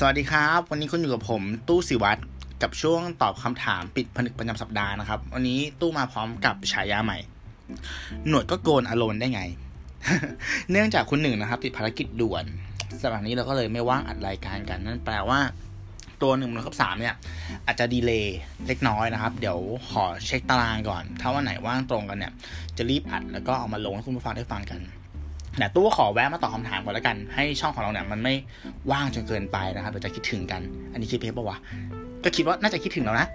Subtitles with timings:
[0.00, 2.22] สวัสดีครับ วันนี้คุณอยู่กับผมตู้สิวัตร
[2.62, 7.18] กับช่วงตอบคำถามปิดผนึกประจำสัปดาห์นะครับ วันนี้ตู้มาพร้อมกับฉายาใหม่
[8.28, 9.42] หนวดก็โกนอโลนได้ไง
[10.70, 12.44] เนื่องจากคุณหนึ่งนะครับ ติดภารกิจด่วน
[13.00, 15.40] สำหรับนี้เราก็เลยไม่ว่างอัดรายการกัน นั่นแปลว่า
[16.22, 17.16] ตัวหนึ่งมันกับสามเนี่ย
[17.66, 19.58] อาจจะดีเลย์เล็กน้อยนะครับ เดี๋ยว
[19.90, 22.32] ขอเช็คตารางก่อน ถ้าวันไหนว่างตรงกันเนี่ย
[22.76, 24.80] จะรีบอัดแล้วก็เอามาลงให้คุณผู้ฟังได้ฟังกัน
[25.58, 28.34] แต่ตู้ขอแวะมาตอบคาถามก่อนแล้วกัน ให้ช่องของเราเนี่ยมันไม่
[28.92, 30.62] ว่างจนเกินไปนะครับเดี๋ยวจะคิดถึงกัน
[30.92, 31.58] อันนี้คิดเพปปะวะ
[32.24, 33.28] ก็คิดว่าน่าจะคิดถึงแล้วนะ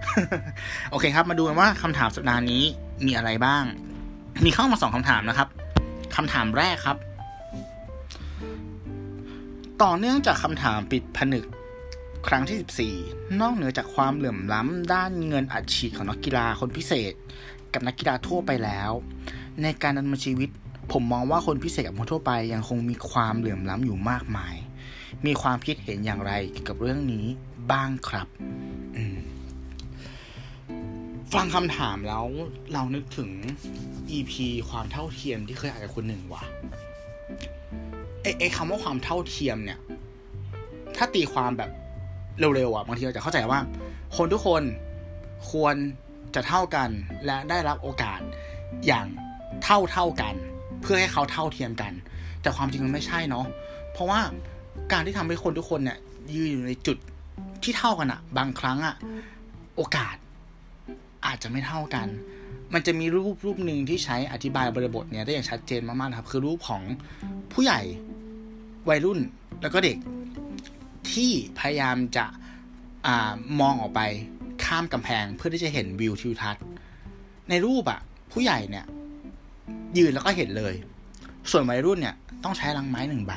[0.90, 2.62] โอเคครับ มาดูกันว่าคำถามสัปดาห์นี้
[3.06, 3.64] มีอะไรบ้าง
[4.44, 5.48] มีเข้ามาสองคำถามนะครับ
[6.16, 6.96] คำถามแรกครับ
[9.82, 11.44] ต่อเนื่องจากคำถามปิดผนึก
[12.28, 17.12] ครั้งที่ 14 นอกเหนือจากความเหลื่อมล้ำด้านเงินอัดฉีดของนักกีฬาคนพิเศษ
[17.72, 18.90] กับนักกีฬาทั่วไปแล้ว
[19.62, 20.50] ในการดำเนินชีวิต
[20.92, 24.54] ผมมองว่าคนพิเศษกับคนทั่วไปยังคงมีความเหลื่อมล้ำอยู่มากมาย
[25.26, 27.26] มีความคิดเห็นอย่างไรเกี่ยวกับเรื่องนี้
[27.72, 28.28] บ้างครับ
[31.34, 32.26] ฟังคำถามแล้ว
[32.72, 33.30] เรานึกถึง
[34.16, 34.32] EP
[34.70, 36.44] ความเท่าเทียมที่เคยอ่านกับคนหนึ่งว่ะ
[38.22, 39.78] ไอ้ไอ้คำว่าความเท่าเทียมเนี่ย
[40.96, 41.70] ถ้าตีความแบบ
[42.38, 43.60] เร็วๆอะบางทีเราจะเข้าใจว่า
[44.16, 44.62] คนทุกคน
[45.50, 45.74] ควร
[46.34, 46.90] จะเท่ากัน
[47.26, 48.20] และได้รับโอกาส
[48.86, 49.06] อย่าง
[49.64, 50.34] เท่าเท่ากัน
[50.84, 51.92] เพื่อให้เขาเท่าเทียมกัน
[52.42, 53.46] แต่ความจริงมันไม่ใช่เนาะ
[53.92, 54.20] เพราะว่า
[54.92, 55.98] การที่ทำให้คนทุกคนเนี่ย
[56.34, 56.98] ยืนอยู่ในจุด
[57.62, 58.94] ที่เท่ากันอะบางครั้งอะ
[59.76, 60.16] โอกาส
[61.26, 62.06] อาจจะไม่เท่ากัน
[62.74, 66.82] มันจะมีรูปรูปหนึ่งที่ใช้อธิบายบริบทเนี่ยได้อย่างชัดเจนมากๆนะครับ คือรูปของ
[67.52, 67.80] ผู้ใหญ่
[68.88, 69.18] วัยรุ่น
[69.62, 69.96] แล้วก็เด็ก
[71.12, 72.26] ที่พยายามจะ
[73.06, 73.08] อ
[73.60, 74.00] มองออกไป
[74.64, 76.64] ข้ามกำแพงเพื่อที่จะเห็นวิวทิวทัศน์
[77.50, 78.00] ในรูปอะ
[78.32, 78.84] ผู้ใหญ่เนี่ย
[79.98, 80.74] ยืนแล้วก็เห็นเลย
[81.50, 82.14] ส่วนวัยรุ่นเนี่ย
[82.44, 83.34] ต้องใช้ลังไม้หนึ่งใบ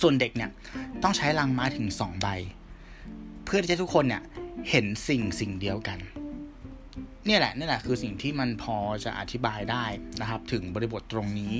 [0.00, 0.50] ส่วนเด็กเนี่ย
[1.02, 2.28] ต้องใช้ลังไม้ถึงสองใบ
[3.44, 4.22] เพื่อที่จะทุกคนเนี่ย
[4.70, 5.98] เห็นสิ่งสิ่งเดียวกัน
[7.26, 9.84] เนี่ยแหละนี่แหละคือสิ่งที่มันพอจะอธิบายได้
[10.20, 11.54] นะครับ ถึงบริบทตรงนี้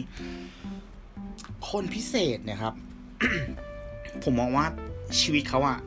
[1.69, 2.75] คนพิเศษเนี่ยครับ
[4.23, 4.67] ผมมองว่า
[5.21, 5.79] ชีวิตเขาอะ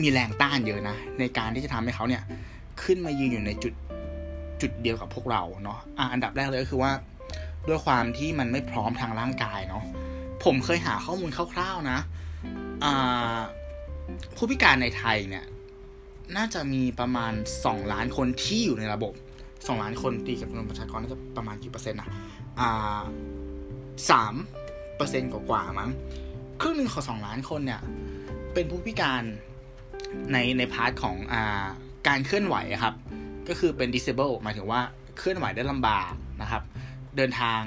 [0.00, 2.22] มีแรงต้านเยอะนะ ในการที่จะทำให้เขาเนี่ย
[2.82, 3.72] ขึ้นมายืนอยู่ในจุด
[4.60, 6.92] จุดเดียวกับพวกเราเนาะอะอันดับแรกเลยก็คือว่า
[7.68, 9.84] ด้วยความที่มันไม่พร้อมทางร่างกายเนาะ
[10.44, 11.98] ผมเคยหาข้อมูลคร่าวๆนะ
[12.84, 13.38] อ่า
[14.36, 15.44] ผู้พิการในไทยเนี่ย
[16.36, 17.32] น่าจะมีประมาณ
[17.64, 19.12] สองล้านคนที่อยู่ในระบบ
[19.66, 22.08] สองล้านคนตีกับจำนวนประชากรน่าจะประมาณกี่เปอร์เซ็นต์อะ
[22.60, 23.00] อ่า
[24.10, 24.34] สาม
[24.96, 25.90] เปอร์เซ็นต์กว่าๆมั้ง
[26.60, 27.80] ครึ่งหนึ่งของสองล้านคนเนี่ย
[28.54, 29.22] เป็นผู้พิการ
[30.32, 31.66] ในใน part ของอ่า
[32.08, 32.94] การเคลื่อนไหวครับ
[33.48, 34.80] ก็คือเป็น disable หมายถึงว่า
[35.18, 36.12] เคลื่อนไหวได้ลำบาก
[36.42, 36.62] นะครับ
[37.16, 37.60] เดินทาง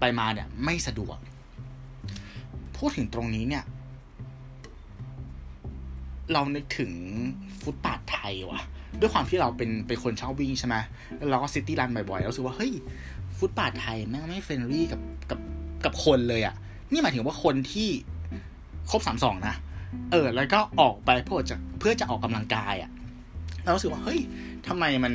[0.00, 1.18] ไปมาเนี่ยไม่สะดวก
[2.76, 3.64] พูดถึงตรงนี้เนี่ย
[6.32, 6.92] เรานึกถึง
[7.62, 8.62] ฟุตบาทไทยว่ะ
[9.00, 10.76] ด้วยความที่เราเป็นเป็นคนชอบวิ่งใช่ไหม
[11.16, 12.72] แล้วเราก็ city run บ่อยๆแล้วรู้สึกว่าเฮ้ย
[13.38, 15.00] ฟุตบาทไทยแม่งไม่ friendly กับ
[15.30, 15.40] กับ
[15.84, 16.54] กับคนเลยอะ่ะ
[16.90, 17.88] นี่หมายถึงว่าคนที่
[18.90, 19.54] ครบสามสองนะ
[20.10, 22.90] เออ แล้วก็ออกไปเพื่อจะเพื่อจะออกกำลังกายอะ
[23.62, 24.20] เรารู้สึกว่าเฮ้ย
[24.66, 25.14] ทำไมมัน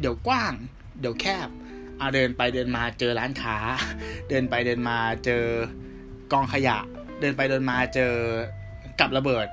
[0.00, 0.52] เดี๋ยวกว้าง
[1.00, 1.48] เดี๋ยวแคบ
[2.00, 3.56] อะเดินไปเดินมาเจอร้านค้า
[4.28, 5.44] เดินไปเดินมาเจอ
[6.32, 6.78] กองขยะ
[7.20, 8.12] เดินไปเดินมาเจอ
[9.00, 9.46] กับระเบิด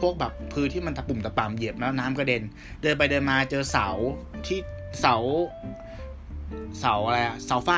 [0.00, 2.42] พวกแบบพื้นที่มันตะปุ่มตะปามเหยียบแล้วน้ำกระเด็น
[2.82, 3.88] เดินไปเดินมาเจอเสา
[4.46, 4.58] ที่
[5.00, 5.16] เสา
[6.80, 7.70] เสาอะไรอะเสาไฟ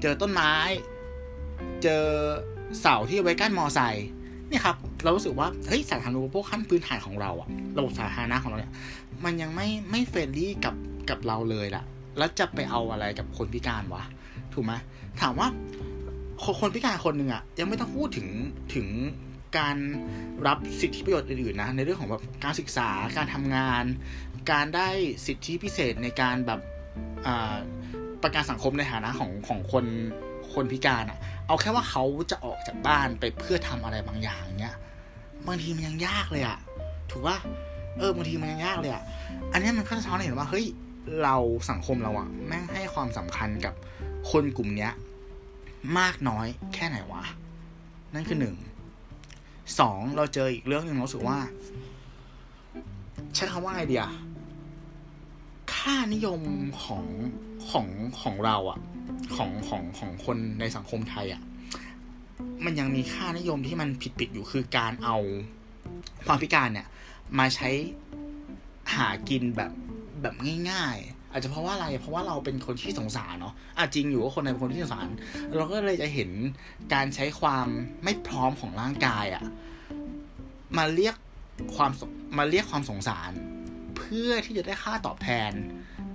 [0.00, 0.52] เจอต้นไม้
[1.82, 2.04] เจอ
[2.80, 4.06] เสาที่ไว้กั้นมอไซค์
[4.50, 8.72] นี่ครับ เรารู้สึกว่าเฮ้ยสาธารณูปโภคขั้นพื้นฐานของเราอะระบบสาธารณะของเราเนี่ย
[9.24, 10.74] มันยังไม่ไม่เฟรนลี่กับ
[11.10, 11.84] กับเราเลยล่ะ
[12.18, 14.02] แล้วจะไปเอาอะไรกับคนพิการวะ
[14.54, 14.72] ถูกไหม
[15.20, 15.48] ถามว่า
[16.60, 18.28] คนพิการคนหนึ่งอะยังไม่ต้องพูดถึง
[18.74, 18.86] ถึง
[19.58, 19.76] การ
[20.46, 23.84] รับสิทธิประโยชน์อื่นๆนะในเรื่องของแบบการศึกษาการทำงาน
[24.50, 24.88] การได้
[25.26, 26.60] สิทธิพิเศษในการแบบ
[28.22, 29.84] ประกันสังคมในฐานะของของคน
[30.54, 34.76] คนพิการอะเอาแค่ว่าเขาจะออกจากบ้านไปเพื่อทำอะไรบางอย่างเนี้ย
[35.48, 36.58] บางทีมันยังยากเลยอะ
[37.10, 37.36] ถูกว่า
[37.98, 39.02] เออบางทีมันยังยากเลยอะ
[39.52, 40.66] อันนี้มันก็สะท้อนให้เห็นว่าเฮ้ย
[41.22, 41.36] เรา
[41.70, 43.74] สังคมเราอะแม่งให้ความสำคัญกับ
[44.30, 44.92] คนกลุ่มเนี้ย
[45.98, 47.24] มากน้อยแค่ไหนวะ
[48.14, 48.56] นั่นคือหนึ่ง
[49.80, 51.38] สองเราเจออีกเรื่องหนึ่งเราสึกว่า
[53.34, 54.06] ใช้คำว่าไงเดีย
[55.74, 56.40] ค่านิยม
[56.84, 57.04] ของ
[57.70, 57.86] ของ
[58.22, 58.78] ของเราอะ
[59.36, 61.42] ของของของคนในสังคมไทยอะ่ะ
[62.64, 65.16] มันยังมีค่านิยมที่มันผิดผิดอยู่คือการเอา
[66.26, 66.88] ความพิการเนี่ย
[67.38, 67.68] มาใช้
[68.94, 69.72] หากินแบบ
[70.22, 70.34] แบบ
[70.70, 75.08] ง่ายๆ อาจจะเพราะว่าอะไร เพราะว่าเราเป็นคนที่สงสารเนาะอะจริงอยู่ว่าคนในเป็นคนที่สงสาร
[75.56, 76.30] เราก็เลยจะเห็น
[76.94, 77.66] การใช้ความ
[78.04, 79.44] ไม่พร้อมของร่างกายอะ
[80.78, 81.14] มาเรียก
[81.76, 81.90] ความ
[82.38, 83.30] มาเรียกความสงสาร
[83.96, 85.50] เพื่อที่จะได้ค่าตอบแทน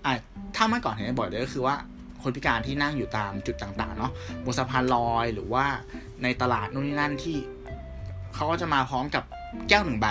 [0.05, 0.13] อะ
[0.55, 1.75] ถ้าเมื่อก่อนเห็นบ่อยเลยก็คือว่า
[2.21, 4.11] คนพิการที่นั่งอยู่ตามจุดต่างๆ เนาะ
[4.45, 5.65] บนสะพานลอยหรือว่า
[6.23, 7.37] ในตลาดนู่นนี่นั่นที่
[8.35, 9.23] เขาก็จะมาพร้อมกับ
[9.69, 10.07] แก้วหนึ่งใบ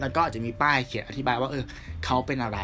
[0.00, 1.64] แล้วก็อาจจะมีป้ายเขียนอธิบายว่าเออ
[2.04, 2.58] เขาเป็นอะไร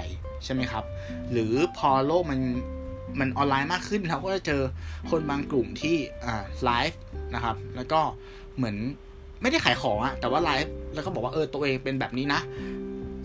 [0.45, 0.85] ใช่ไหมครับ
[1.33, 2.41] หรือพอโลกมัน
[3.21, 4.63] มันออนไลน์มากขึ้นเราก็จะเจอ
[5.11, 5.97] คนบางกลุ่มที่
[6.27, 6.99] อ่าไลฟ์
[7.35, 8.01] นะครับ แล้วก็
[8.57, 8.77] เหมือน
[9.43, 12.41] ไม่ได้ขายของอะแต่ว่าไลฟ์แล้วก็บอกว่าเออตัวเองเป็นแบบนี้นะ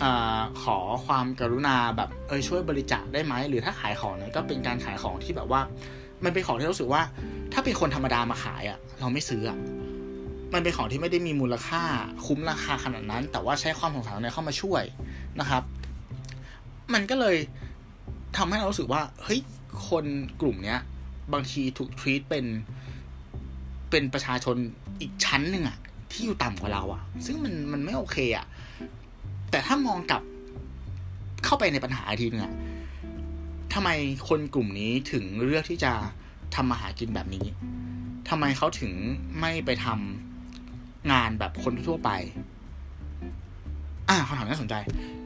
[0.04, 0.06] อ
[0.64, 5.62] ขอความกรุณาแบบเออช่วยบริจาคได้ไหมหรือถ้าขายของเนี่ยก็เป็นการขายของที่แบบว่า
[6.24, 7.02] มันเป็นของที่รู้สึกว่า
[7.54, 9.58] ถ้าเป็นคนธรรมดามาขายอะเราไม่ซื้ออะ
[10.54, 11.82] มันเป็นของที่ไม่ได้มีมูลค่า
[12.26, 14.84] คุ้มราคาขนาดนั้น แต่ว่าใช้ความสงสารเนี่ยเข้ามาช่วย
[15.40, 15.64] นะครับ
[16.94, 17.38] มันก็เลย
[18.38, 19.40] ทำให้เรารู้สึกว่าเฮ้ย
[19.90, 20.06] คน
[20.42, 20.80] กลุ่มเนี้ย
[21.34, 22.46] บางทีถูกทรีตเป็น
[23.90, 24.56] เป็นประชาชน
[25.02, 25.78] อีกชั้นหนึ่งอะ
[26.12, 28.46] ที่อยู่ต่ำกว่าเราอะซึ่งมันมันไม่โอเคอะ
[29.52, 30.22] แต่ถ้ามองกลับ
[31.46, 32.54] เข้าไปในปัญหาทีนึงอะ
[33.74, 33.90] ทำไม
[34.30, 35.94] คนกลุ่มนี้ถึงเลือกที่จะ
[36.56, 37.46] ทำมาหากินแบบนี้
[38.30, 38.92] ทำไมเขาถึง
[39.40, 42.10] ไม่ไปทำงานแบบคนทั่วไป
[44.10, 44.76] อ่าคำถามน่าสนใจ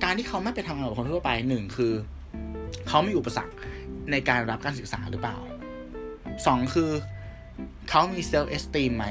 [0.03, 1.93] การที่เขาไม่ไปทำงานแบบคนทั่วไปหนึ่งคือ
[2.87, 3.53] เขามีอุปสรรค
[4.11, 5.37] ในการรับการศึกษาหรือเปล่า
[6.45, 6.91] สองคือ
[7.89, 9.05] เขามี self-esteem ไหม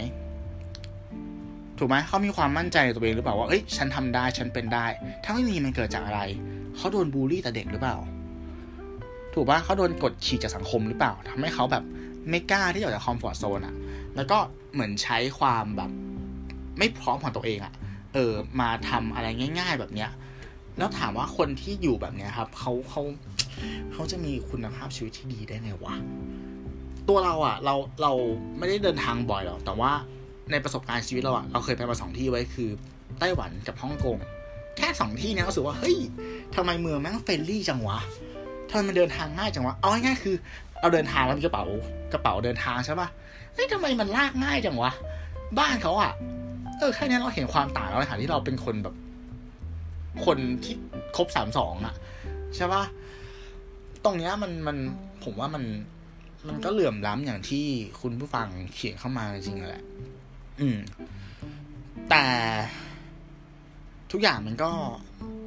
[1.78, 4.86] ถูกไหมเขามีความมั่นใจในตัวเองหรือเปล่าว่าเอ้ยฉันทำได้ฉันเป็นได้
[5.24, 6.20] ถ้าไม่มีมันเกิดจากอะไร
[6.76, 7.96] เขาโดนบูลลี่แต่เด็กหรือเปล่า
[9.38, 11.84] ถูกปะเขาโดนกดขี่จากสังคมหรือเปล่าทำให้เขาแบบ
[12.30, 13.74] ไม่กล้าที่จะออกจากคอมฟอร์ทโซนอะ
[14.16, 14.38] แล้วก็
[14.72, 15.90] เหมือนใช้ความแบบ
[16.78, 17.72] ไม่พร้อมของตัวเองอะ
[18.14, 19.26] เออมาทำอะไร
[19.58, 20.10] ง่าย ๆ แบบเนี้ย
[20.78, 23.02] แล้วถามว่าคนที่อยู่แบบเนี้ยครับเขาเขา
[23.92, 25.94] เขาจะมีคุณภาพชีวิตที่ดีได้ไงวะ
[27.08, 28.12] ตัวเราอะเราเรา
[28.58, 29.92] ไม่ได้เดินทางบ่อยหรอกแต่ว่า
[30.50, 32.70] ในประสบการณ์ชีวิตเราอะเราเคยไปมาสองที่ไว้คือ
[33.18, 34.16] ไต้หวันกับฮ่องกง
[34.76, 35.96] แค่สองที่เนี้ยรู้สึกว่าเฮ้ย
[36.54, 37.98] ทำไมเมืองแม่งเฟรนลี่จังวะ
[38.76, 40.36] ไมมันเดินทางง่ายจังวะ เอาง่ายๆคือ
[40.80, 41.64] เราเดินทางแล้วมีกระเป๋า
[42.12, 43.08] กระเป๋าเดินทางใช่ปะ
[43.54, 44.92] เฮ้ยทำไมมันลากง่ายจังวะ
[45.58, 46.12] บ้านเขาอะ
[46.78, 48.94] เออแค่นี้เราเห็นความต่างแล้วในฐานที่เราเป็นคนแบบ
[50.24, 50.74] คนที่
[51.16, 51.94] ครบสามสองอะ
[52.56, 52.82] ใช่ปะ
[54.04, 54.76] ตรงเนี้ยมันมัน
[55.24, 55.64] ผมว่ามัน
[56.48, 57.64] มันก็เหลื่อมล้ำอย่างที่
[58.00, 59.84] คุณผู้ฟังเขียนเข้ามาจริงๆแหละ
[60.60, 60.78] อืม
[62.10, 62.24] แต่
[64.12, 64.70] ทุกอย่างมันก็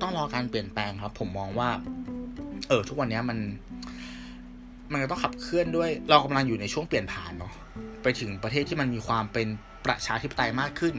[0.02, 1.70] ต้องรอการเปลี่ยนแปลงครับ ผมมองว่า
[2.70, 3.38] เออ ทุกวันนี้มัน
[4.92, 7.54] มันก็ต้องขับเคลื่อนด้วย เรากำลังอยู่ในช่วงเปลี่ยนผ่านเนาะ
[8.04, 9.48] ไปถึงประเทศที่มันมีความเป็น
[9.86, 10.96] ประชาธิปไตยมากขึ้น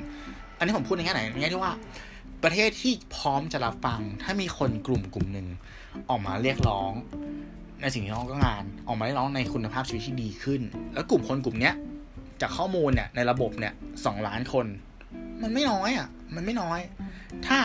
[0.57, 1.75] อันนี้ผมพูดในแง่ไหนในแง่ที่ว่า
[2.43, 5.47] ประเทศที่พร้อมจะรับฟัง ถ้ามีคนกลุ่มกลุ่มหนึ่ง
[6.11, 6.91] ออกมาเรียกร้อง
[7.81, 10.61] ในสิ่งที่น้องก็งานออกมาเรียกร้องในคุณภาพชีวิตที่ดีขึ้น
[10.95, 11.75] แล้วกลุ่มคนกลุ่มเนี้ย
[12.41, 13.73] จากข้อมูลเนี่ยในระบบเนี่ย
[14.05, 14.67] สองล้านคน
[15.43, 16.81] มันไม่น้อยอะ มันไม่น้อย
[17.47, 17.59] ถ้า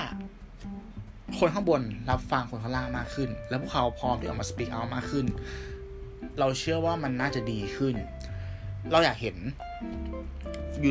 [1.39, 5.25] คนข้างบนรับฟังคนข้างล่างมากขึ้น แล้วพวกเขาพร้อมที่ออกมาสปีกเอามากขึ้น
[6.39, 7.95] เราเชื่อว่ามันน่าจะดีขึ้น
[8.92, 9.38] เราอยากเห็น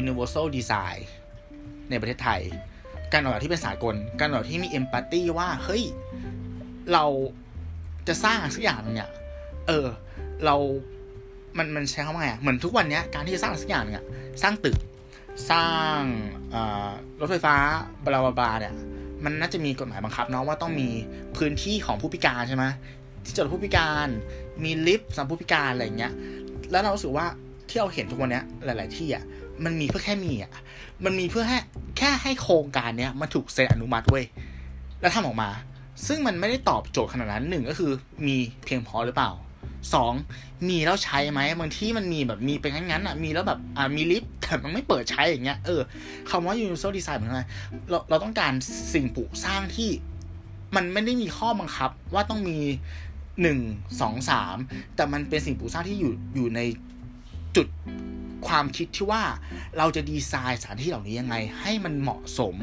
[0.00, 0.98] universal design
[1.90, 2.40] ในประเทศไทย
[3.12, 5.82] การออกแบบที่เป็นสากล การออกแบบที่มีเอมพัตตีว่า เฮ้ย
[6.92, 7.04] เรา
[8.08, 9.10] จะสร้างสักอย่างเนี่ย
[9.66, 9.86] เออ
[10.44, 10.56] เรา
[11.58, 14.04] มัน มันใช้คำว่าไง เหมือนทุกวันนี้การที่จะสร้างสักอย่างเนี่ย
[14.42, 14.76] สร้างตึก
[15.50, 15.98] สร้าง
[17.20, 17.55] รถไฟฟ้า
[18.05, 18.74] บลาบลาเนี่ย
[19.24, 20.88] มันน่าจะมีกฎหมายบังคับเนาะว่าต้องมี
[21.36, 22.64] พื้นที่ของผู้พิการใช่ไหม
[23.24, 24.08] ที่จอดผู้พิการ
[24.64, 26.12] มีลิฟต์สำหรับผู้พิการอะไรเงี้ย
[26.70, 27.26] แล้วเราสึกว่า
[27.69, 29.24] ที่เราเห็นทุกวันนี้หลาย ๆ ที่อะ
[29.64, 30.52] มันมีเพื่อแค่มีอะ
[31.04, 31.58] มันมีเพื่อแค่
[31.98, 34.24] แค่ให้โครงการเนี้ยมันถูกเซ็นอนุมัติเว้ย
[35.00, 35.50] แล้วทำออกมา
[36.06, 37.93] ซึ่งมันไม่ได้ตอบโจทย์ขนาดนั้นหนึ่งก็คือ
[38.26, 39.31] มีเพียงพอหรือเปล่า
[39.94, 40.12] สอง
[40.69, 45.81] มีแล้วใช้ไหมบางที่มันมีแบบมีเป็นงั้นๆอะมีแล้วแบบอ่ามีลิฟต์แต่มันไม่เปิดใช้อย่างเงี้ยเออ
[46.31, 47.43] คำว่า universal design เหมือนไง
[47.91, 48.53] เราเราต้องการ
[48.93, 49.91] สิ่งปลูกสร้างที่
[50.76, 52.58] มันไม่ได้มีข้อบังคับว่าต้องมี
[53.43, 53.58] หนึ่ง
[54.00, 54.56] สองสาม
[54.96, 56.60] แต่มันเป็นสิ่งปลูกสร้างที่อยู่อยู่ใน
[57.56, 57.67] จุด
[58.46, 59.22] ความคิดที่ว่า
[59.79, 62.55] เราจะดีไซน์สถานที่เหล่านี้ยังไง ให้มันเหมาะสม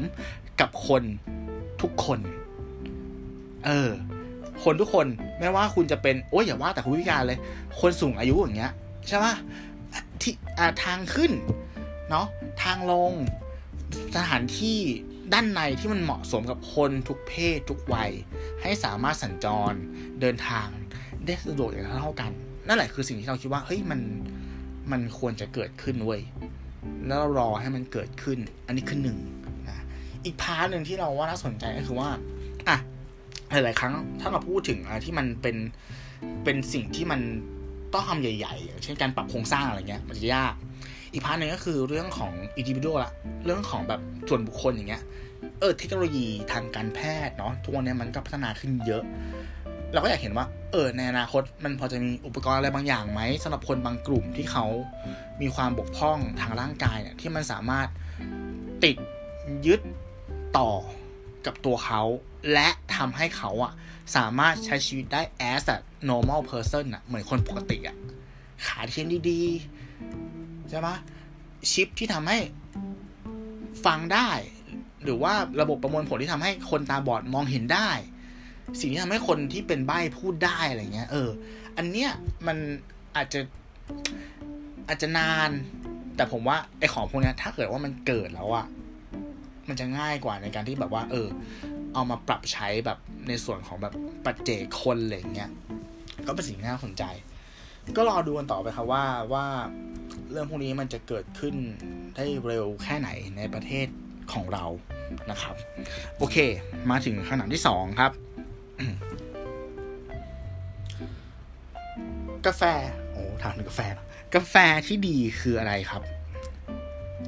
[0.60, 1.02] กับคน
[1.82, 2.20] ทุกคน
[3.66, 3.90] เออ
[4.64, 5.06] คนทุกคน
[5.38, 7.38] ไม่ว่าคุณจะเป็นโอ้ยอย่าว่าแต่คุณพิการเลย
[7.80, 8.72] คนสูงอายุอย่างเงี้ย
[9.08, 9.34] ใช่ปะ
[10.22, 10.34] ที่
[10.84, 11.32] ทางขึ้น
[12.10, 12.26] เนาะ
[12.62, 13.12] ทางลง
[14.16, 14.78] สถานที่
[15.32, 18.10] ด้านในที่มันเหมาะสมกับคนทุกเพศทุกวัย
[18.62, 19.72] ให้สามารถสัญจร
[20.20, 20.68] เดินทาง
[21.26, 22.30] ได้สะดวกอย่างเท่ากัน
[22.66, 24.00] นั่นแหละคือสิ่งที่เราคิดว่าเฮ้ยมัน
[24.92, 26.20] มันควรจะเกิดขึ้นเว้ย
[27.06, 29.18] แล้วรอให้มันเกิดขึ้น อันนี้คือหนึ่ง
[29.68, 29.78] นะ
[30.24, 32.10] อีก part หนึ่งที่เราว่าน่าสนใจก็คือว่า
[33.52, 35.56] หลาย ๆ ครั้งถ้าเราพูดถึงอะไรที่มันเป็น
[36.44, 37.20] เป็นสิ่งที่มัน
[37.92, 40.54] ต้องทำใหญ่ๆอย่างเช่นการปรับโครงสร้างอะไรเงี้ย มันจะยาก
[41.12, 43.12] อีก part หนึ่งก็คือเรื่องของอินดิวิ u a ละ
[43.44, 45.02] เรื่องของแบบส่วนบุคคลอย่างเงี้ย
[45.60, 49.02] เออเทคโนโลยีทางการแพทย์เนาะทุกวันนี้มันก็พัฒนาขึ้นเยอะ
[49.92, 54.64] เราก็อยากเห็นว่า เออในอนาคตมันพอจะมีอุปกรณ์อะไรบางอย่างไหมสำหรับคนบางกลุ่มที่เขา
[55.40, 57.88] มีความบกพร่องทางร่างกายเนี่ยที่มันสามารถ
[58.84, 58.96] ติด
[59.66, 59.80] ยึด
[60.58, 60.70] ต่อ
[61.46, 62.02] กับตัวเขา
[62.52, 63.72] และทำให้เขาอะ
[64.16, 65.22] สามารถใช้ชีวิตได้
[65.52, 65.76] as a
[66.10, 67.96] normal person อะเหมือนคนปกติอะ
[68.66, 70.88] ขาเทียมดีๆ ใช่ไหม
[71.70, 72.38] ชิปที่ทำให้
[73.84, 74.30] ฟังได้
[75.04, 77.90] หรือว่าระบบประมวลผลที่ทำให้คนตาบอดมองเห็นได้
[78.80, 81.30] สิ่งที่ทำให้คนที่เป็นใบ้พูดได้อะไรเงี้ย เออ
[81.76, 82.10] อันเนี้ย
[82.46, 82.56] มัน
[83.16, 83.40] อาจจะ
[84.88, 85.50] อาจจะนาน
[86.16, 88.66] แต่ผมว่าไอของพวกนี้ถ้าเกิดว่ามันเกิดแล้วอะ
[89.72, 91.28] มันจะง่ายกว่าในการที่แบบว่า เออ
[91.94, 92.98] เอามาปรับใช้แบบ
[93.28, 95.50] ในส่วนของแบบปัจเจกคนอะไรเงี้ย
[96.26, 97.04] ก็เป็นสิ่งน่าสนใจ
[97.96, 99.44] ก็รอดูกันต่อไปครับว่าว่า
[100.30, 101.54] เรื่องพวกนี้มันจะเกิดขึ้น
[102.16, 103.86] ได้เร็วแค่ไหนในประเทศ
[104.32, 104.64] ของเรา
[105.30, 105.54] นะครับ
[106.18, 106.36] โอเค
[106.90, 108.12] มาถึงขนาดที่สองครับ
[112.46, 112.62] กาแฟ
[113.12, 113.80] โอ้ถามถึงกาแฟ
[114.34, 114.54] กาแฟ
[114.86, 116.02] ที่ดีคืออะไรครับ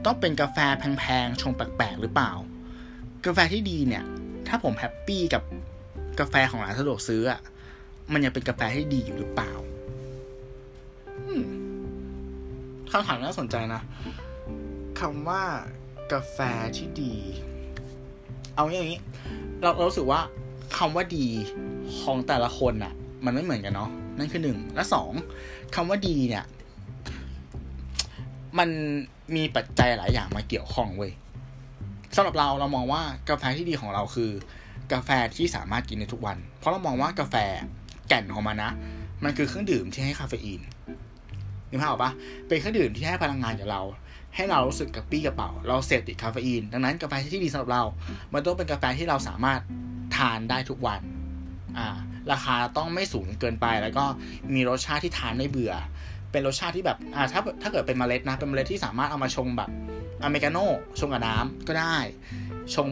[0.05, 0.59] ต้องเป็นกาแฟ
[0.99, 2.33] แพงๆ ชงแปลกๆ หรือเปล่า
[3.27, 4.05] กาแฟที่ดีเนี่ย
[4.49, 5.43] ถ้าผมแฮปปี้กับ
[6.21, 7.41] กาแฟของร้านสะดวกซื้ออะ
[8.13, 9.53] มันยังเป็นกาแฟที่ดีอยู่หรือเปล่า
[12.91, 13.81] คำถามน่าสนใจนะ
[15.01, 15.43] คำว่า
[16.13, 16.39] กาแฟ
[16.77, 17.15] ที่ดี
[18.57, 19.01] เอาอย่างนี้
[19.63, 20.21] เราเราสึกว่า
[20.79, 21.27] คำว่าดี
[22.01, 22.93] ของแต่ละคนอะ
[23.25, 25.13] มันไม่เหมือนกันเนาะนั่นคือหนึ่งและสอง
[25.75, 26.45] คำว่าดีเนี่ย
[28.59, 28.69] มัน
[29.37, 31.13] มีปัจจัยหลายอย่างมาเกี่ยวข้องเว้ย
[32.17, 34.31] สำหรับเราเรามองว่ากาแฟที่ดีของเราคือ
[34.93, 37.35] กาแฟที่สามารถกินในทุกวัน เพราะเรามองว่ากาแฟ
[38.09, 38.73] แก่นของมันนะ
[39.25, 40.61] มันคือเครื่องดื่มที่ให้คาเฟอีน
[41.71, 42.13] นึกภาพออกปะ
[42.49, 43.83] เป็นเครื่องดื่มที่ให้พลังงานกับเรา
[44.35, 47.83] ให้เรารู้สึกกระปี้กระเป๋า เราเสพติดคาเฟอีน ดังนั้นกาแฟที่ดีสำหรับเรา
[48.33, 49.61] มันต้องเป็นกาแฟที่เราสามารถ
[50.17, 51.01] ทานได้ทุกวัน
[51.79, 51.89] อ่า
[52.33, 54.05] ราคาต้องไม่สูงเกินไป แล้วก็
[54.55, 55.75] มีรสชาติที่ทานไม่เบื่อ
[56.35, 59.71] เป็นรสชาติที่แบบอ่าถ้าถ้าเกิดเป็นเมล็ดนะเป็นเมล็ดที่สามารถเอามาชงแบบ
[60.25, 60.67] อเมริกาโน่
[61.01, 61.97] ชงกับน้ำก็ได้
[62.75, 62.89] ชง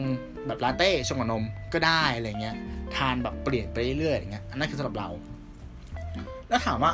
[0.47, 2.55] แบบลาเต้ชงกับนมก็ได้อะไรเงี้ย
[2.95, 5.09] ทานแบบเปลี่ยนไปเรื่อยๆอย่างเงี้ยอันนั้นคือสำหรับเรา
[6.49, 6.91] แล้วถามว่า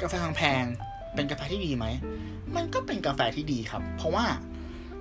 [0.00, 0.64] กาแฟแพง
[1.14, 1.86] เป็นกาแฟที่ดีไหม
[2.56, 4.24] มันก็เป็นกาแฟที่ดีครับ เพราะว่า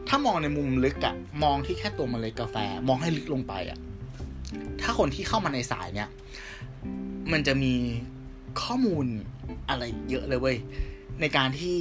[0.07, 2.55] ถ้ามองในมุมลึกอะมองที่แค่ตัวเมล็ดกาแฟ
[2.87, 3.79] มองให้ลึกลงไปอะ
[4.81, 6.09] ถ้าคนที่เข้ามาในสายเนี้ย
[7.31, 7.73] มันจะมี
[8.61, 9.05] ข้อมูล
[9.69, 10.57] อะไรเยอะเลยเว้ย
[11.21, 11.77] ในการที่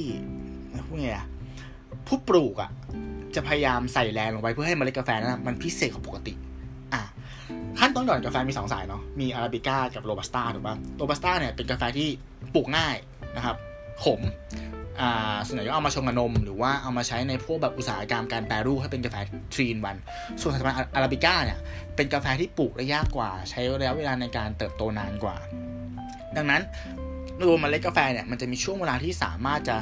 [0.87, 1.27] พูดไงอะ
[2.07, 2.69] ผู้ปลูกอะ
[3.35, 6.33] จะพยายามใส่แรงลงไปเพื่อให้เมล็ดกาแฟนั้นมันพิเศษกว่าปกติ
[6.93, 7.01] อะ
[7.79, 12.07] ขั้นต้นก่อนกาแฟมีสองสายเนาะมีอาราบิก้ากับโรบัสต้าถูกป่ะโรบัสต้าเนี่ยเป็นกาแฟที่
[12.53, 12.95] ปลูกง่าย
[13.35, 13.55] นะครับ
[14.03, 14.21] ขม
[15.01, 19.15] อ่าส่วนใหญ่ก็เอามาชงกับนม หรือว่าเอามาใช้ในพวกแบบอุตสาหกรรมการแปรรูปให้เป็นกาแฟ
[19.53, 19.97] ทรีนวัน
[20.41, 21.59] ส่วนสายพันธุ์อาราบิก้าเนี่ย
[21.95, 25.37] เป็นกาแฟที่ปลูกได้ยากกว่า ใช้ระยะเวลาในการเติบโตนานกว่า
[26.37, 26.61] ดังนั้น
[27.47, 29.77] รวมเมล็ดกาแฟเนี่ยมันจะมีช่วงเวลาที่สามารถจะ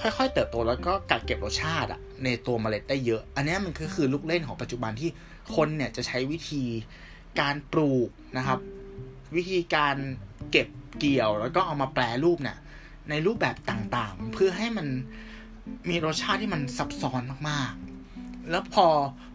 [0.00, 5.10] ค่อยๆ เติบโตแล้วก็กักเก็บรสชาติอะในตัวเมล็ดได้เยอะ อันนี้มันก็คือลูกเล่นของปัจจุบันที่
[5.54, 6.64] คนเนี่ยจะใช้วิธี
[7.40, 8.58] การปลูกนะครับ
[9.36, 9.96] วิธีการ
[10.50, 12.58] เก็บเกี่ยวแล้วก็เอามาแปรรูปเนี่ย
[13.10, 14.86] ในรูปแบบต่างๆ เพื่อให้มัน
[15.90, 18.86] มีรสชาติที่มันซับซ้อนมากๆ แล้วพอ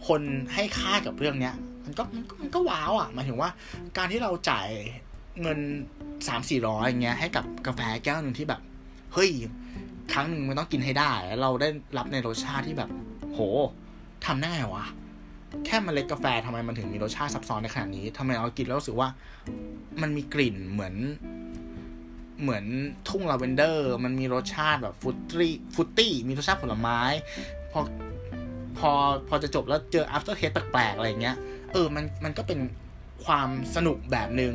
[0.07, 0.21] คน
[0.53, 3.49] ให้ค่ากับเรื่องเนี้ยมันก็มันก็มันก็ว้าวอะหมายถึงว่า
[3.97, 4.69] การที่เราจ่าย
[5.41, 5.59] เงิน
[6.27, 8.61] สามสี่ร้อยอย่างเงี้ยให้กับกาแฟแก้วหนึ่งที่แบบ
[9.13, 9.29] เฮ้ย
[10.13, 12.89] ครั้งหนึ่งมันต้องกินให้ได้ แล้วเราได้รับในรสชาติที่แบบ
[13.25, 13.39] โห
[14.25, 14.85] ทำได้ไงวะ
[15.65, 19.09] แค่เมล็ดกาแฟทำไมมันถึงมีรสชาติซับซ้อนในขนาดนี้ทำไมเรากินแล้วรู้สึกว่า
[20.01, 20.95] มันมีกลิ่นเหมือน
[22.41, 22.65] เหมือน
[23.09, 26.99] ทุ่งลาเวนเดอร์ มันมีรสชาติแบบ fruity fruity มีรสชาติผลไม้
[27.71, 27.79] พอ
[28.77, 28.91] พอ
[29.27, 31.37] พอจะจบแล้วเจอ after taste แปลกๆอะไรเงี้ย
[31.71, 32.59] เออ มัน มันก็เป็น
[33.25, 34.53] ความสนุกแบบหนึง่ง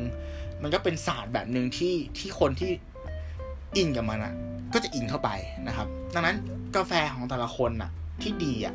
[0.62, 2.70] มันก็เป็นศาสตร์แบบหนึ่งที่ที่คนที่
[3.76, 4.32] อินกับมันอะ
[4.72, 5.30] ก็จะอินเข้าไป
[5.66, 6.36] นะครับ ดังนั้น
[6.76, 7.90] กาแฟของแต่ละคนอะ
[8.22, 8.74] ที่ดีอะ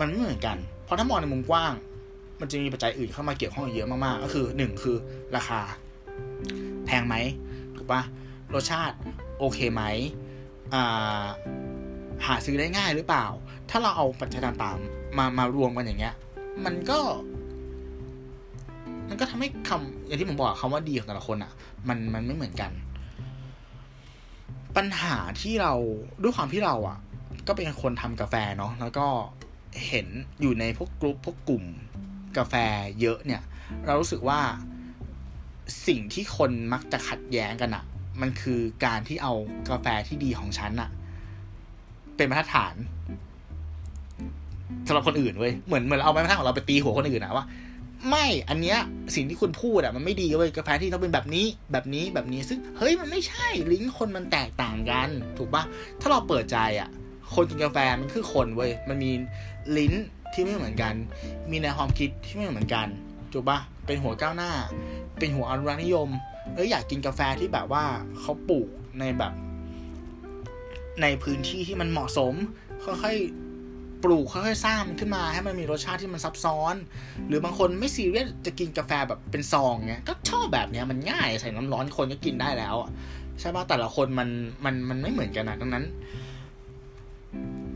[0.00, 1.72] มันไม่เหมือนกัน เพราะถ้ามองในมุมกว้าง
[2.40, 4.96] มันจะมีปัจจัยอื่นเข้ามาเกี่ยวข้องเยอะมากๆ ก็คือหนึ่งคือ
[5.36, 5.60] ราคา
[6.86, 7.14] แพงไหม
[7.76, 8.02] ถูกปะ
[8.54, 8.96] รสชาติ
[9.38, 9.82] โอเคไหม
[12.26, 13.26] หาซื้อได้ง่ายหรือเปล่า
[13.70, 16.14] ถ้าเราเอาปัจจัยต่างๆมามารวมกันอย่างเงี้ย
[16.64, 16.98] มันก็
[19.08, 21.52] มันก็ทำให้คำอย่างที่ผมบอกคำว่าดีของแต่ละคนอะ่ะ
[21.88, 22.70] มันมันไม่เหมือนกัน
[24.76, 25.72] ปัญหาที่เรา
[26.22, 26.98] ด้วยความที่เราอะ่ะ
[27.48, 29.06] ก็เป็นคนทำกาแฟเนาะแล้วก็
[29.88, 30.06] เห็น
[30.40, 31.64] อยู่ในพวกกลุ่มพวกกลุ่ม
[32.36, 32.54] กาแฟ
[33.00, 33.42] เยอะเนี่ย
[33.86, 34.40] เรารู้สึกว่า
[35.86, 37.84] สิ่งที่คนมักจะขัดแย้งกันอะ
[38.20, 39.32] มันคือการที่เอา
[39.70, 40.90] กาแฟที่ดีของฉันอะ
[42.16, 42.74] เป็นมาตรฐาน
[44.86, 47.46] สำหรับคนอื่นเว้ยเหมือนเหมือนเอามาตรฐานของเราไปตีหัวคนอื่นนะว่า
[48.10, 48.78] ไม่อันเนี้ย
[49.14, 55.64] สิ่งที่คุณพูดอะมันไม่ดีเว้ยกาแฟที่ต้องเป็นแบบนี้แบบนี้แบบนี้ซึ่งเฮ้ยมันไม่ใช่ลิ้นคนมันแตกต่างกัน ถูกปะ
[56.00, 56.88] ถ้าเราเปิดใจอะ
[57.34, 59.10] คนกินกาแฟมันคือคนเว้ยมันมี
[59.76, 59.94] ลิ้น
[60.32, 60.94] ที่ไม่เหมือนกัน
[61.50, 62.86] มีแนวความคิดที่ไม่เหมือนกัน
[63.32, 64.52] ถูกปะเป็นหัวก้าวหน้า
[65.18, 66.08] เป็นหัวอนุรักษ์นิยม
[66.54, 67.84] เอ้ยอยากกินกาแฟที่แบบว่า
[68.20, 69.32] เขาปลูกในแบบ
[71.02, 72.34] ในพื้นที่ที่มันเหมาะสม
[72.84, 73.45] ค่อยๆ
[74.06, 76.74] ปลูกค่อยๆสร้างมันขึ้นมาให้มันมีรสชาติที่มันซับซ้อน
[77.28, 82.76] หรือบางคนไม่ซีเรียสจะกินกาแฟแบบเป็นซองเงี้ยก็ชอบแบบเนี้ยมันง่ายใส่น้ำร้อนคนก็กินได้แล้ว
[83.40, 84.28] ใช่ป่ะแต่ละคนมัน
[84.64, 85.84] มันมันไม่เหมือนกันนะดังนั้น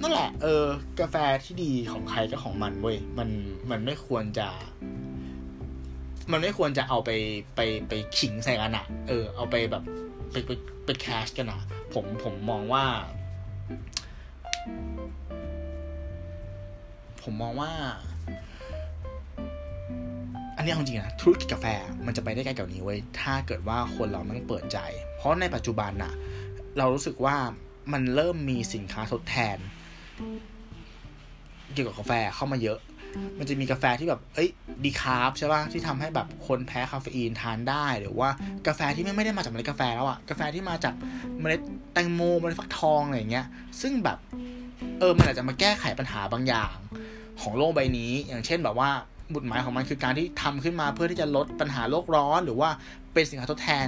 [0.01, 0.65] นั่นแหละ เออ
[1.01, 3.29] กาแฟที่ดีของใครก็ของมันเว้ยมัน
[3.71, 4.49] มันไม่ควรจะ
[6.33, 7.11] มันไม่ควรจะเอาไป
[7.57, 9.83] ไปไปขิงใส่กันอะเออ เอาไปแบบ
[10.33, 10.51] ไปไป
[10.85, 11.61] ไปแคชกันอะ
[11.95, 12.85] ผมผมมองว่า
[17.23, 17.73] ผมมองว่า
[20.57, 21.67] อันนี้เอาจริงนะธุรกิจกาแฟ
[22.07, 24.79] มันจะไปได้ไกลกว่านี้เว้ยถ้าเกิดว่าคนเรามันเปิดใจ
[25.17, 26.13] เพราะในปัจจุบันน่ะ
[26.79, 27.37] เรารู้สึกว่า
[27.93, 29.59] มันเริ่มมีสินค้าทดแทน
[31.73, 32.79] เกี่ยวกับกาแฟเข้ามาเยอะ
[33.39, 34.49] มันจะมีกาแฟที่แบบ เอ้ย
[34.85, 38.29] ดีคาร์บใช่ป่ะ ที่ทำให้แบบคนแพ้คาเฟอีนทานได้ หรือว่า
[38.67, 40.95] กาแฟที่ไม่ไม่ได้มาจากเมล็ดกาแฟแล้วอะกาแฟที่มาจาก
[41.41, 41.61] เมล็ด
[41.93, 43.47] แตงโม เมล็ดฟักทองอะไรอย่างเงี้ย
[43.81, 44.19] ซึ่งแบบ
[44.99, 46.77] เออมันอาจจะมาแก้ไขปัญหาบางอย่าง
[47.43, 48.91] ของโลกใบนี้ อย่างเช่นแบบว่า
[49.35, 52.71] บุตหมายของมันคือการที่ทำขึ้นมาเพื่อที่จะลดปัญหาโลกร้อน หรือว่า
[53.13, 53.87] เป็นสินค้าทดแทน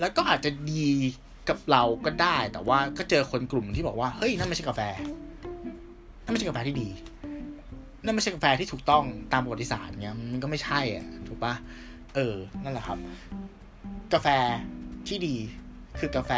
[0.00, 0.88] แล้วก็อาจจะดี
[1.48, 4.80] กับเราก็ได้ แต่ว่าก็เจอคนกลุ่มที่บอกว่าเฮ้ยนั่นไม่ใช่กาแฟ
[6.24, 6.88] นั่นไม่ใช่กาแฟที่ดี
[8.04, 11.54] นั่นไม่ใช่กาแฟที่ถูกต้องตามประวัติศาสตร์เงี้ยมันก็ไม่ใช่อะถูกปะ
[12.14, 12.98] เออ นั่นแหละครับ
[14.14, 14.28] กาแฟ
[15.08, 15.36] ที่ดี
[15.98, 16.32] คือกาแฟ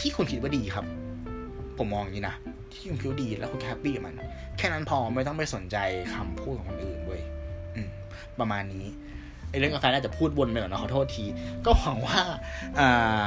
[0.00, 0.86] ที่คุณคิดว่าดีครับ
[1.78, 2.36] ผมมองอย่างนี้นะ
[2.74, 4.14] ที่คุณคิดดีแล้วคุณแฮปปี้กับมัน
[4.58, 5.76] แค่นั้นพอไม่ต้องไปสนใจ
[6.14, 7.22] คำพูดของคนอื่นเว้ย
[8.40, 8.86] ประมาณนี้
[9.50, 11.24] ไอเรื่องกาแฟน่าจะพูดวนไปหน่อยนะขอโทษที
[11.66, 12.18] ก็หวังว่า
[12.78, 12.88] อ่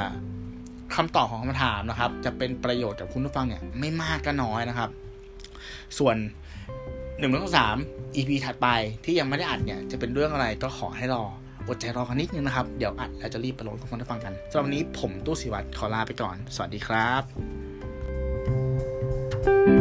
[0.94, 4.90] คำตอบของคำถามนะครับ จะเป็นประโยชน์กับคุณผู้ฟังเนี่ย ไม่มากก็น้อยนะครับ
[5.98, 6.16] ส่วน
[7.18, 7.76] หนึ่งเรื่องสาม
[8.16, 8.68] EP ถัดไป
[9.04, 11.22] ที่ยังไม่ได้อัดเนี่ย จะเป็นเรื่องอะไรก็ขอให้รอ
[11.68, 17.67] อดใจรอกันนิดนึงนะครับ เดี๋ยวอัดแล้วจะรีบไปลงให้คุณผู้ฟังกันสำหรับวันนี้ผมตู้สิวัตรขอลาไปก่อน สวัสดีครับ
[19.42, 19.77] thank you